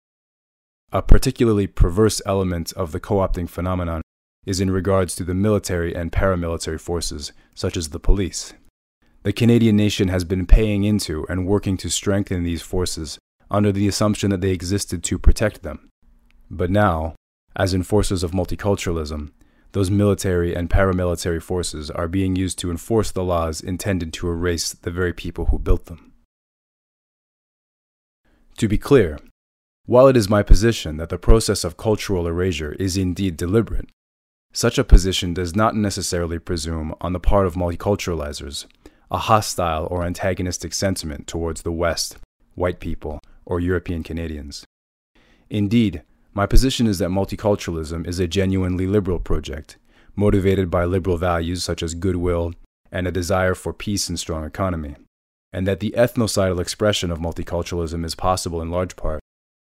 A 0.93 1.03
particularly 1.03 1.67
perverse 1.67 2.23
element 2.25 2.73
of 2.73 2.93
the 2.93 3.01
co 3.01 3.17
opting 3.17 3.49
phenomenon 3.49 4.03
is 4.47 4.61
in 4.61 4.71
regards 4.71 5.15
to 5.17 5.25
the 5.25 5.35
military 5.35 5.95
and 5.95 6.13
paramilitary 6.13 6.81
forces, 6.81 7.33
such 7.55 7.77
as 7.77 7.89
the 7.89 8.01
police. 8.01 8.55
The 9.23 9.33
Canadian 9.33 9.77
nation 9.77 10.09
has 10.09 10.25
been 10.25 10.47
paying 10.47 10.85
into 10.85 11.27
and 11.29 11.47
working 11.47 11.77
to 11.79 11.89
strengthen 11.89 12.43
these 12.43 12.63
forces 12.63 13.19
under 13.51 13.73
the 13.73 13.89
assumption 13.89 14.31
that 14.31 14.41
they 14.41 14.51
existed 14.51 15.03
to 15.05 15.19
protect 15.19 15.63
them. 15.63 15.89
But 16.51 16.71
now, 16.71 17.15
as 17.57 17.73
enforcers 17.73 18.23
of 18.23 18.33
multiculturalism, 18.33 19.31
those 19.73 19.91
military 19.91 20.55
and 20.55 20.71
paramilitary 20.71 21.43
forces 21.43 21.91
are 21.91 22.07
being 22.07 22.37
used 22.37 22.59
to 22.61 22.71
enforce 22.71 23.11
the 23.11 23.25
laws 23.25 23.61
intended 23.61 24.13
to 24.15 24.29
erase 24.29 24.73
the 24.73 24.91
very 24.91 25.13
people 25.13 25.47
who 25.47 25.59
built 25.59 25.87
them. 25.87 26.13
To 28.59 28.69
be 28.69 28.79
clear, 28.79 29.19
while 29.87 30.07
it 30.07 30.17
is 30.17 30.29
my 30.29 30.43
position 30.43 30.97
that 30.99 31.09
the 31.09 31.19
process 31.19 31.65
of 31.65 31.77
cultural 31.77 32.27
erasure 32.27 32.73
is 32.75 32.97
indeed 32.97 33.37
deliberate, 33.37 33.89
such 34.55 34.79
a 34.79 34.85
position 34.85 35.35
does 35.35 35.55
not 35.55 35.77
necessarily 35.77 36.39
presume 36.39 36.95
on 37.01 37.13
the 37.13 37.21
part 37.21 37.47
of 37.47 37.55
multiculturalizers 37.55 38.67
a 39.11 39.19
hostile 39.19 39.87
or 39.91 40.03
antagonistic 40.03 40.73
sentiment 40.73 41.27
towards 41.27 41.63
the 41.63 41.71
West, 41.71 42.17
white 42.55 42.81
people, 42.81 43.21
or 43.45 43.61
European 43.61 44.03
Canadians. 44.03 44.65
Indeed, 45.51 46.03
my 46.33 46.47
position 46.47 46.87
is 46.87 46.99
that 46.99 47.11
multiculturalism 47.11 48.07
is 48.09 48.19
a 48.19 48.27
genuinely 48.27 48.87
liberal 48.87 49.21
project, 49.21 49.77
motivated 50.17 50.71
by 50.71 50.85
liberal 50.87 51.19
values 51.19 51.63
such 51.63 51.83
as 51.83 51.95
goodwill 51.95 52.55
and 52.91 53.07
a 53.07 53.13
desire 53.13 53.55
for 53.55 53.73
peace 53.73 54.09
and 54.09 54.19
strong 54.19 54.45
economy 54.45 54.97
and 55.55 55.69
that 55.69 55.79
the 55.79 55.95
ethnocidal 55.97 56.61
expression 56.61 57.13
of 57.13 57.21
multiculturalism 57.21 58.05
is 58.05 58.17
possible 58.17 58.61
in 58.61 58.71
large 58.71 58.97
part 58.97 59.21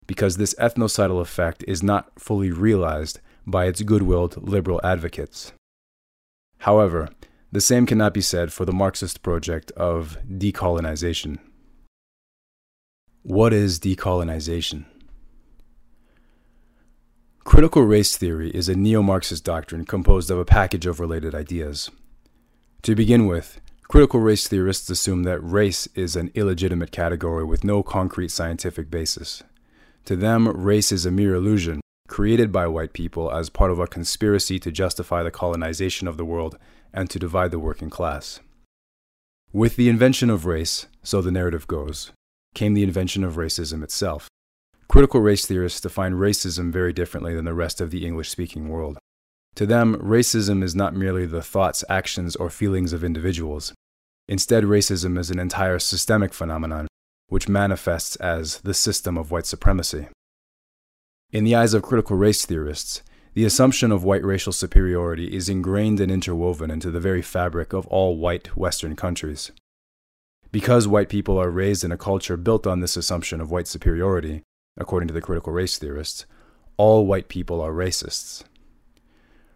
because 0.06 0.36
this 0.36 0.54
ethnocidal 0.56 1.22
effect 1.22 1.64
is 1.66 1.82
not 1.82 2.12
fully 2.20 2.52
realized 2.52 3.22
by 3.48 3.66
its 3.66 3.82
good 3.82 4.04
willed 4.04 4.48
liberal 4.48 4.80
advocates. 4.84 5.54
However, 6.60 7.10
the 7.52 7.62
same 7.62 7.88
cannot 7.88 8.14
be 8.14 8.22
said 8.22 8.54
for 8.54 8.66
the 8.66 8.72
Marxist 8.74 9.24
project 9.24 9.72
of 9.72 10.18
decolonization. 10.30 11.40
What 13.24 13.54
is 13.54 13.80
decolonization? 13.80 14.86
Critical 17.44 17.82
race 17.84 18.16
theory 18.18 18.52
is 18.52 18.70
a 18.70 18.76
neo 18.76 19.02
Marxist 19.02 19.44
doctrine 19.44 19.86
composed 19.86 20.30
of 20.30 20.38
a 20.38 20.46
package 20.46 20.86
of 20.86 21.00
related 21.00 21.34
ideas. 21.34 21.90
To 22.84 22.94
begin 22.94 23.26
with, 23.26 23.60
Critical 23.88 24.20
race 24.20 24.50
theorists 24.50 24.90
assume 24.90 25.24
that 25.24 25.40
race 25.40 25.88
is 25.96 26.18
an 26.18 26.30
illegitimate 26.36 26.92
category 26.92 27.46
with 27.46 27.64
no 27.64 27.82
concrete 27.82 28.32
scientific 28.32 28.92
basis. 28.92 29.44
To 30.06 30.18
them, 30.18 30.50
race 30.50 30.92
is 30.92 31.06
a 31.06 31.12
mere 31.12 31.36
illusion 31.36 31.80
created 32.08 32.52
by 32.52 32.68
white 32.68 32.94
people 32.94 33.32
as 33.32 33.50
part 33.50 33.72
of 33.72 33.80
a 33.80 33.88
conspiracy 33.88 34.60
to 34.60 34.72
justify 34.72 35.24
the 35.24 35.32
colonization 35.32 36.08
of 36.08 36.18
the 36.18 36.26
world 36.26 36.58
and 36.94 37.10
to 37.10 37.20
divide 37.20 37.52
the 37.52 37.60
working 37.60 37.90
class. 37.90 38.40
With 39.54 39.76
the 39.76 39.90
invention 39.90 40.30
of 40.30 40.46
race, 40.46 40.88
so 41.04 41.22
the 41.22 41.32
narrative 41.32 41.68
goes, 41.68 42.12
came 42.54 42.74
the 42.74 42.84
invention 42.84 43.24
of 43.24 43.36
racism 43.36 43.84
itself. 43.84 44.28
Critical 44.88 45.22
race 45.22 45.46
theorists 45.46 45.82
define 45.82 46.14
racism 46.14 46.72
very 46.72 46.94
differently 46.94 47.36
than 47.36 47.46
the 47.46 47.54
rest 47.54 47.82
of 47.82 47.92
the 47.92 48.06
English 48.06 48.30
speaking 48.30 48.70
world. 48.70 48.98
To 49.56 49.66
them, 49.66 49.96
racism 49.96 50.64
is 50.64 50.76
not 50.76 50.96
merely 50.96 51.26
the 51.26 51.42
thoughts, 51.42 51.84
actions, 51.90 52.36
or 52.36 52.50
feelings 52.50 52.94
of 52.94 53.04
individuals. 53.04 53.74
Instead, 54.28 54.64
racism 54.64 55.18
is 55.18 55.30
an 55.30 55.40
entire 55.40 55.80
systemic 55.80 56.34
phenomenon, 56.34 56.88
which 57.28 57.50
manifests 57.50 58.16
as 58.18 58.60
the 58.62 58.74
system 58.74 59.18
of 59.18 59.32
white 59.32 59.46
supremacy. 59.46 60.08
In 61.30 61.44
the 61.44 61.56
eyes 61.56 61.74
of 61.74 61.82
critical 61.82 62.16
race 62.16 62.46
theorists, 62.46 63.04
the 63.34 63.44
assumption 63.44 63.92
of 63.92 64.02
white 64.02 64.24
racial 64.24 64.54
superiority 64.54 65.36
is 65.36 65.50
ingrained 65.50 66.00
and 66.00 66.10
interwoven 66.10 66.72
into 66.72 66.90
the 66.90 67.02
very 67.02 67.22
fabric 67.22 67.74
of 67.74 67.86
all 67.88 68.18
white 68.18 68.56
Western 68.56 68.96
countries. 68.96 69.52
Because 70.54 70.88
white 70.88 71.10
people 71.10 71.38
are 71.38 71.50
raised 71.52 71.84
in 71.84 71.92
a 71.92 71.98
culture 71.98 72.38
built 72.38 72.66
on 72.66 72.80
this 72.80 72.96
assumption 72.96 73.42
of 73.42 73.52
white 73.52 73.68
superiority, 73.68 74.42
according 74.78 75.08
to 75.10 75.14
the 75.14 75.22
critical 75.22 75.52
race 75.52 75.78
theorists, 75.78 76.26
all 76.78 77.06
white 77.06 77.28
people 77.28 77.60
are 77.60 77.74
racists. 77.74 78.46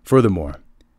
Furthermore, 0.04 0.56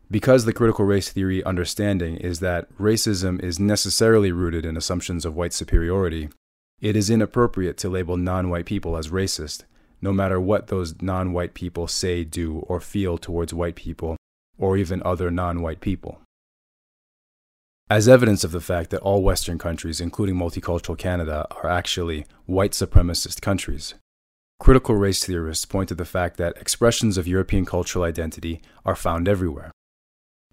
because 0.09 0.45
the 0.45 0.53
critical 0.53 0.85
race 0.85 1.09
theory 1.09 1.43
understanding 1.43 2.17
is 2.17 2.39
that 2.39 2.75
racism 2.79 3.39
is 3.43 3.59
necessarily 3.59 4.31
rooted 4.31 4.65
in 4.65 4.75
assumptions 4.75 5.23
of 5.23 5.35
white 5.35 5.53
superiority, 5.53 6.29
it 6.81 6.95
is 6.95 7.11
inappropriate 7.11 7.77
to 7.77 7.89
label 7.89 8.17
non 8.17 8.49
white 8.49 8.65
people 8.65 8.97
as 8.97 9.09
racist, 9.09 9.65
no 10.03 10.13
matter 10.13 10.39
what 10.39 10.67
those 10.67 11.01
non 11.01 11.33
white 11.33 11.55
people 11.55 11.87
say, 11.87 12.23
do, 12.23 12.59
or 12.67 12.79
feel 12.79 13.17
towards 13.17 13.53
white 13.53 13.75
people, 13.75 14.17
or 14.57 14.77
even 14.77 15.01
other 15.03 15.31
non 15.31 15.61
white 15.61 15.79
people. 15.79 16.21
As 17.89 18.07
evidence 18.07 18.43
of 18.43 18.51
the 18.51 18.61
fact 18.61 18.91
that 18.91 19.01
all 19.01 19.23
Western 19.23 19.57
countries, 19.57 19.99
including 19.99 20.35
multicultural 20.35 20.97
Canada, 20.97 21.47
are 21.51 21.69
actually 21.69 22.25
white 22.45 22.71
supremacist 22.71 23.41
countries, 23.41 23.95
Critical 24.63 24.95
race 24.95 25.25
theorists 25.25 25.65
point 25.65 25.89
to 25.89 25.95
the 25.95 26.05
fact 26.05 26.37
that 26.37 26.55
expressions 26.55 27.17
of 27.17 27.27
European 27.27 27.65
cultural 27.65 28.05
identity 28.05 28.61
are 28.85 28.95
found 28.95 29.27
everywhere. 29.27 29.71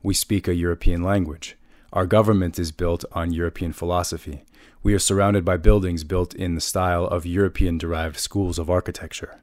We 0.02 0.14
speak 0.14 0.48
a 0.48 0.54
European 0.54 1.04
language. 1.04 1.56
Our 1.92 2.06
government 2.06 2.58
is 2.58 2.72
built 2.72 3.04
on 3.12 3.32
European 3.32 3.72
philosophy. 3.72 4.42
We 4.82 4.94
are 4.94 4.98
surrounded 4.98 5.44
by 5.44 5.56
buildings 5.58 6.04
built 6.04 6.34
in 6.34 6.54
the 6.54 6.60
style 6.60 7.04
of 7.04 7.26
European 7.26 7.78
derived 7.78 8.16
schools 8.16 8.58
of 8.58 8.70
architecture. 8.70 9.42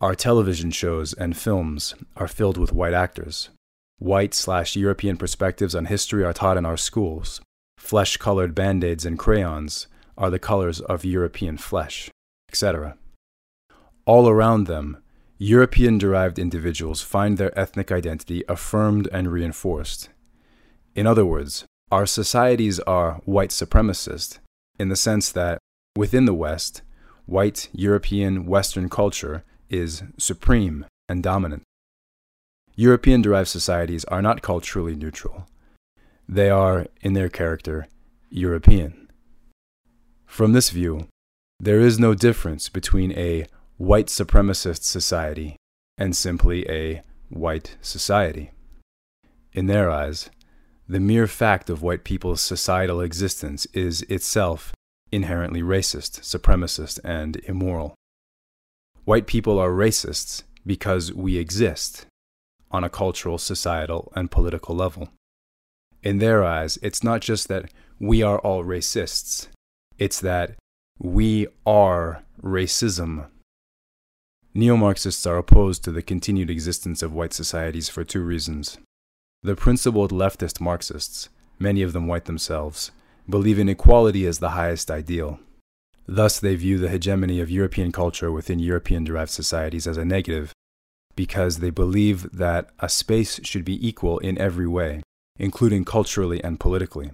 Our 0.00 0.14
television 0.14 0.70
shows 0.70 1.12
and 1.12 1.36
films 1.36 1.94
are 2.16 2.28
filled 2.28 2.56
with 2.56 2.72
white 2.72 2.94
actors. 2.94 3.50
White 3.98 4.32
slash 4.32 4.76
European 4.76 5.16
perspectives 5.16 5.74
on 5.74 5.84
history 5.84 6.24
are 6.24 6.32
taught 6.32 6.56
in 6.56 6.64
our 6.64 6.76
schools. 6.76 7.40
flesh 7.76 8.16
colored 8.16 8.54
band 8.54 8.84
aids 8.84 9.04
and 9.04 9.18
crayons 9.18 9.86
are 10.16 10.30
the 10.30 10.38
colors 10.38 10.80
of 10.80 11.04
European 11.04 11.56
flesh, 11.56 12.10
etc. 12.48 12.96
All 14.06 14.28
around 14.28 14.66
them, 14.66 14.98
European 15.38 15.96
derived 15.98 16.38
individuals 16.38 17.00
find 17.00 17.38
their 17.38 17.58
ethnic 17.58 17.90
identity 17.90 18.44
affirmed 18.48 19.08
and 19.12 19.32
reinforced. 19.32 20.10
In 20.94 21.06
other 21.06 21.24
words, 21.24 21.64
our 21.90 22.06
societies 22.06 22.78
are 22.80 23.20
white 23.24 23.50
supremacist 23.50 24.38
in 24.78 24.88
the 24.88 24.96
sense 24.96 25.32
that 25.32 25.58
within 25.96 26.24
the 26.24 26.34
West, 26.34 26.82
white 27.26 27.68
European 27.72 28.46
Western 28.46 28.88
culture 28.88 29.44
is 29.68 30.02
supreme 30.18 30.86
and 31.08 31.22
dominant. 31.22 31.62
European 32.76 33.20
derived 33.20 33.48
societies 33.48 34.04
are 34.06 34.22
not 34.22 34.42
culturally 34.42 34.94
neutral. 34.94 35.46
They 36.28 36.48
are, 36.48 36.86
in 37.00 37.14
their 37.14 37.28
character, 37.28 37.88
European. 38.30 39.10
From 40.26 40.52
this 40.52 40.70
view, 40.70 41.08
there 41.58 41.80
is 41.80 41.98
no 41.98 42.14
difference 42.14 42.68
between 42.68 43.12
a 43.12 43.46
white 43.76 44.06
supremacist 44.06 44.84
society 44.84 45.56
and 45.98 46.16
simply 46.16 46.68
a 46.70 47.02
white 47.28 47.76
society. 47.82 48.52
In 49.52 49.66
their 49.66 49.90
eyes, 49.90 50.30
the 50.90 50.98
mere 50.98 51.28
fact 51.28 51.70
of 51.70 51.82
white 51.82 52.02
people's 52.02 52.40
societal 52.40 53.00
existence 53.00 53.64
is 53.66 54.02
itself 54.02 54.72
inherently 55.12 55.62
racist, 55.62 56.22
supremacist, 56.22 56.98
and 57.04 57.36
immoral. 57.44 57.94
White 59.04 59.28
people 59.28 59.60
are 59.60 59.70
racists 59.70 60.42
because 60.66 61.12
we 61.12 61.36
exist 61.36 62.06
on 62.72 62.82
a 62.82 62.90
cultural, 62.90 63.38
societal, 63.38 64.12
and 64.16 64.32
political 64.32 64.74
level. 64.74 65.10
In 66.02 66.18
their 66.18 66.42
eyes, 66.42 66.76
it's 66.82 67.04
not 67.04 67.20
just 67.20 67.46
that 67.46 67.70
we 68.00 68.24
are 68.24 68.40
all 68.40 68.64
racists, 68.64 69.46
it's 69.96 70.20
that 70.20 70.56
we 70.98 71.46
are 71.64 72.24
racism. 72.42 73.28
Neo 74.54 74.76
Marxists 74.76 75.24
are 75.24 75.38
opposed 75.38 75.84
to 75.84 75.92
the 75.92 76.02
continued 76.02 76.50
existence 76.50 77.00
of 77.00 77.12
white 77.12 77.32
societies 77.32 77.88
for 77.88 78.02
two 78.02 78.22
reasons. 78.22 78.76
The 79.42 79.56
principled 79.56 80.12
leftist 80.12 80.60
Marxists, 80.60 81.30
many 81.58 81.80
of 81.80 81.94
them 81.94 82.06
white 82.06 82.26
themselves, 82.26 82.90
believe 83.28 83.58
in 83.58 83.70
equality 83.70 84.26
as 84.26 84.38
the 84.38 84.50
highest 84.50 84.90
ideal. 84.90 85.40
Thus, 86.06 86.38
they 86.38 86.56
view 86.56 86.76
the 86.76 86.90
hegemony 86.90 87.40
of 87.40 87.50
European 87.50 87.90
culture 87.90 88.30
within 88.30 88.58
European 88.58 89.02
derived 89.02 89.30
societies 89.30 89.86
as 89.86 89.96
a 89.96 90.04
negative, 90.04 90.52
because 91.16 91.58
they 91.58 91.70
believe 91.70 92.30
that 92.32 92.68
a 92.80 92.88
space 92.90 93.40
should 93.42 93.64
be 93.64 93.86
equal 93.86 94.18
in 94.18 94.36
every 94.36 94.66
way, 94.66 95.02
including 95.38 95.86
culturally 95.86 96.42
and 96.44 96.60
politically. 96.60 97.10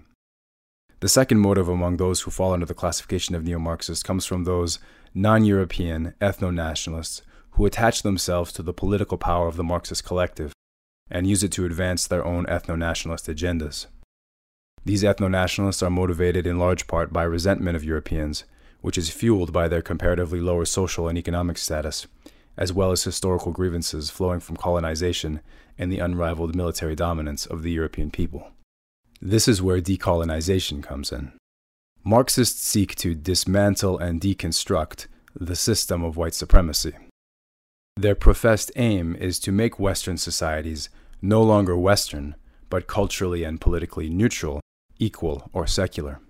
The 0.99 1.09
second 1.09 1.39
motive 1.39 1.69
among 1.69 1.99
those 1.99 2.23
who 2.23 2.33
fall 2.33 2.53
under 2.53 2.67
the 2.67 2.75
classification 2.75 3.37
of 3.37 3.45
neo 3.45 3.61
Marxists 3.61 4.03
comes 4.03 4.27
from 4.27 4.43
those 4.43 4.81
non 5.15 5.45
European 5.45 6.15
ethno 6.21 6.53
nationalists 6.53 7.23
who 7.51 7.67
attach 7.67 8.03
themselves 8.03 8.53
to 8.53 8.63
the 8.63 8.73
political 8.73 9.17
power 9.17 9.47
of 9.47 9.57
the 9.57 9.65
Marxist 9.65 10.05
collective 10.05 10.53
and 11.11 11.27
use 11.27 11.43
it 11.43 11.53
to 11.53 11.65
advance 11.65 12.07
their 12.07 12.25
own 12.25 12.47
ethno 12.47 12.77
nationalist 12.77 13.27
agendas. 13.27 13.87
These 14.85 15.03
ethno 15.03 15.31
nationalists 15.31 15.83
are 15.83 15.91
motivated 15.91 16.47
in 16.47 16.59
large 16.59 16.87
part 16.87 17.13
by 17.13 17.25
resentment 17.25 17.77
of 17.77 17.85
Europeans, 17.85 18.45
which 18.81 18.97
is 18.97 19.11
fueled 19.11 19.53
by 19.53 19.69
their 19.69 19.83
comparatively 19.83 20.41
lower 20.41 20.65
social 20.65 21.09
and 21.09 21.19
economic 21.19 21.59
status, 21.59 22.07
as 22.57 22.73
well 22.73 22.93
as 22.93 23.05
historical 23.05 23.53
grievances 23.53 24.11
flowing 24.11 24.41
from 24.41 24.57
colonization 24.57 25.41
and 25.79 25.91
the 25.91 25.99
unrivaled 25.99 26.55
military 26.55 26.95
dominance 26.95 27.47
of 27.47 27.63
the 27.63 27.73
European 27.73 28.11
people. 28.11 28.53
This 29.21 29.49
is 29.49 29.63
where 29.63 29.81
decolonization 29.81 30.83
comes 30.83 31.11
in. 31.11 31.33
Marxists 32.05 32.63
seek 32.63 32.95
to 32.97 33.15
dismantle 33.15 33.99
and 33.99 34.21
deconstruct 34.21 35.07
the 35.35 35.57
system 35.57 36.05
of 36.05 36.17
white 36.17 36.35
supremacy. 36.35 36.93
Their 37.99 38.15
professed 38.15 38.71
aim 38.77 39.17
is 39.17 39.39
to 39.41 39.53
make 39.53 39.79
Western 39.79 40.19
societies 40.19 40.91
no 41.23 41.43
longer 41.43 41.77
Western, 41.79 42.35
but 42.69 42.87
culturally 42.87 43.43
and 43.43 43.59
politically 43.59 44.11
neutral, 44.11 44.61
equal, 44.99 45.49
or 45.55 45.67
secular. 45.67 46.21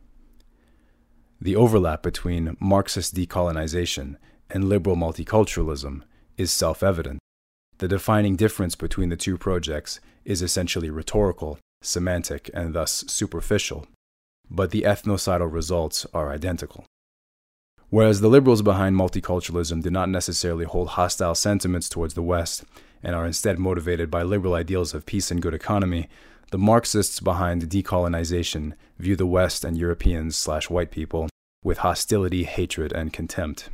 The 1.41 1.57
overlap 1.57 2.05
between 2.05 2.57
Marxist 2.61 3.17
decolonization 3.17 4.17
and 4.49 4.69
liberal 4.69 4.97
multiculturalism 4.97 6.03
is 6.37 6.53
self 6.53 6.85
evident. 6.85 7.19
The 7.79 7.89
defining 7.89 8.37
difference 8.37 8.77
between 8.77 9.09
the 9.09 9.17
two 9.17 9.37
projects 9.37 9.99
is 10.25 10.43
essentially 10.43 10.89
rhetorical, 10.89 11.59
semantic, 11.83 12.49
and 12.55 12.75
thus 12.75 13.05
superficial, 13.09 13.87
but 14.49 14.71
the 14.71 14.83
ethnocidal 14.83 15.53
results 15.53 16.07
are 16.15 16.31
identical. 16.33 16.85
Whereas 17.89 18.21
the 18.21 18.29
liberals 18.29 18.63
behind 18.63 18.97
multiculturalism 18.97 19.83
do 19.83 19.91
not 19.91 20.09
necessarily 20.09 20.65
hold 20.65 20.89
hostile 20.89 21.35
sentiments 21.35 21.89
towards 21.89 22.15
the 22.15 22.23
West 22.23 22.65
and 23.03 23.15
are 23.15 23.27
instead 23.27 23.59
motivated 23.59 24.11
by 24.11 24.23
liberal 24.23 24.55
ideals 24.55 24.93
of 24.93 25.07
peace 25.07 25.31
and 25.31 25.41
good 25.41 25.55
economy, 25.55 26.09
the 26.51 26.59
Marxists 26.59 27.21
behind 27.21 27.63
decolonization 27.63 28.73
view 28.99 29.15
the 29.15 29.27
West 29.27 29.65
and 29.65 29.77
Europeans 29.79 30.37
slash 30.37 30.69
white 30.69 30.91
people 30.91 31.29
with 31.63 31.79
hostility, 31.79 32.45
hatred, 32.45 32.93
and 32.93 33.13
contempt. 33.13 33.69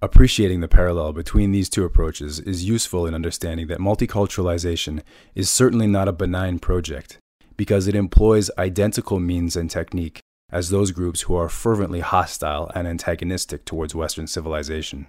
Appreciating 0.00 0.60
the 0.60 0.68
parallel 0.68 1.12
between 1.12 1.50
these 1.50 1.68
two 1.68 1.84
approaches 1.84 2.38
is 2.40 2.64
useful 2.64 3.06
in 3.06 3.14
understanding 3.14 3.66
that 3.66 3.80
multiculturalization 3.80 5.02
is 5.34 5.50
certainly 5.50 5.86
not 5.86 6.08
a 6.08 6.12
benign 6.12 6.58
project, 6.58 7.18
because 7.56 7.88
it 7.88 7.94
employs 7.94 8.50
identical 8.56 9.18
means 9.18 9.56
and 9.56 9.70
technique 9.70 10.20
as 10.50 10.70
those 10.70 10.90
groups 10.90 11.22
who 11.22 11.34
are 11.34 11.48
fervently 11.48 12.00
hostile 12.00 12.70
and 12.74 12.88
antagonistic 12.88 13.64
towards 13.64 13.94
Western 13.94 14.26
civilization. 14.26 15.06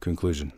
Conclusion 0.00 0.52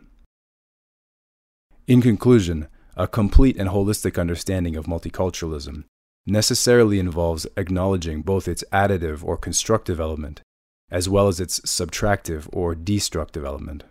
In 1.87 2.01
conclusion, 2.01 2.67
a 2.97 3.07
complete 3.07 3.57
and 3.57 3.69
holistic 3.69 4.19
understanding 4.19 4.75
of 4.75 4.85
multiculturalism 4.85 5.83
necessarily 6.25 6.99
involves 6.99 7.45
acknowledging 7.55 8.21
both 8.21 8.47
its 8.47 8.63
additive 8.73 9.23
or 9.23 9.37
constructive 9.37 9.99
element, 9.99 10.41
as 10.89 11.07
well 11.07 11.27
as 11.27 11.39
its 11.39 11.59
subtractive 11.61 12.49
or 12.51 12.73
destructive 12.73 13.45
element. 13.45 13.83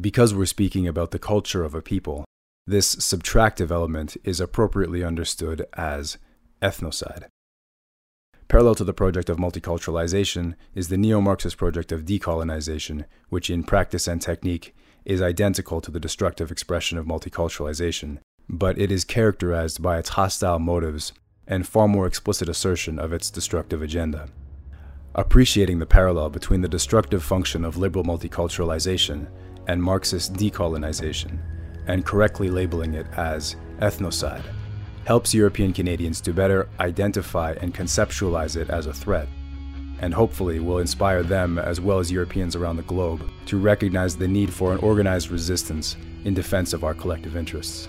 Because 0.00 0.32
we're 0.32 0.46
speaking 0.46 0.86
about 0.86 1.10
the 1.10 1.18
culture 1.18 1.64
of 1.64 1.74
a 1.74 1.82
people, 1.82 2.24
this 2.66 2.94
subtractive 2.96 3.70
element 3.70 4.16
is 4.22 4.40
appropriately 4.40 5.02
understood 5.02 5.66
as 5.72 6.16
ethnocide. 6.62 7.26
Parallel 8.50 8.74
to 8.74 8.84
the 8.84 8.92
project 8.92 9.30
of 9.30 9.36
multiculturalization 9.36 10.56
is 10.74 10.88
the 10.88 10.96
neo 10.96 11.20
Marxist 11.20 11.56
project 11.56 11.92
of 11.92 12.04
decolonization, 12.04 13.04
which 13.28 13.48
in 13.48 13.62
practice 13.62 14.08
and 14.08 14.20
technique 14.20 14.74
is 15.04 15.22
identical 15.22 15.80
to 15.80 15.92
the 15.92 16.00
destructive 16.00 16.50
expression 16.50 16.98
of 16.98 17.06
multiculturalization, 17.06 18.18
but 18.48 18.76
it 18.76 18.90
is 18.90 19.04
characterized 19.04 19.80
by 19.80 19.98
its 19.98 20.08
hostile 20.08 20.58
motives 20.58 21.12
and 21.46 21.68
far 21.68 21.86
more 21.86 22.08
explicit 22.08 22.48
assertion 22.48 22.98
of 22.98 23.12
its 23.12 23.30
destructive 23.30 23.82
agenda. 23.82 24.28
Appreciating 25.14 25.78
the 25.78 25.86
parallel 25.86 26.28
between 26.28 26.60
the 26.60 26.66
destructive 26.66 27.22
function 27.22 27.64
of 27.64 27.76
liberal 27.76 28.04
multiculturalization 28.04 29.28
and 29.68 29.80
Marxist 29.80 30.32
decolonization, 30.32 31.38
and 31.86 32.04
correctly 32.04 32.50
labeling 32.50 32.94
it 32.94 33.06
as 33.16 33.54
ethnocide 33.78 34.42
helps 35.04 35.34
European 35.34 35.72
Canadians 35.72 36.20
to 36.22 36.32
better 36.32 36.68
identify 36.78 37.52
and 37.60 37.74
conceptualize 37.74 38.56
it 38.56 38.70
as 38.70 38.86
a 38.86 38.92
threat, 38.92 39.28
and 40.00 40.14
hopefully 40.14 40.60
will 40.60 40.78
inspire 40.78 41.22
them 41.22 41.58
as 41.58 41.80
well 41.80 41.98
as 41.98 42.12
Europeans 42.12 42.54
around 42.56 42.76
the 42.76 42.82
globe 42.82 43.28
to 43.46 43.58
recognize 43.58 44.16
the 44.16 44.28
need 44.28 44.52
for 44.52 44.72
an 44.72 44.78
organized 44.78 45.30
resistance 45.30 45.96
in 46.24 46.34
defense 46.34 46.72
of 46.72 46.84
our 46.84 46.94
collective 46.94 47.36
interests. 47.36 47.88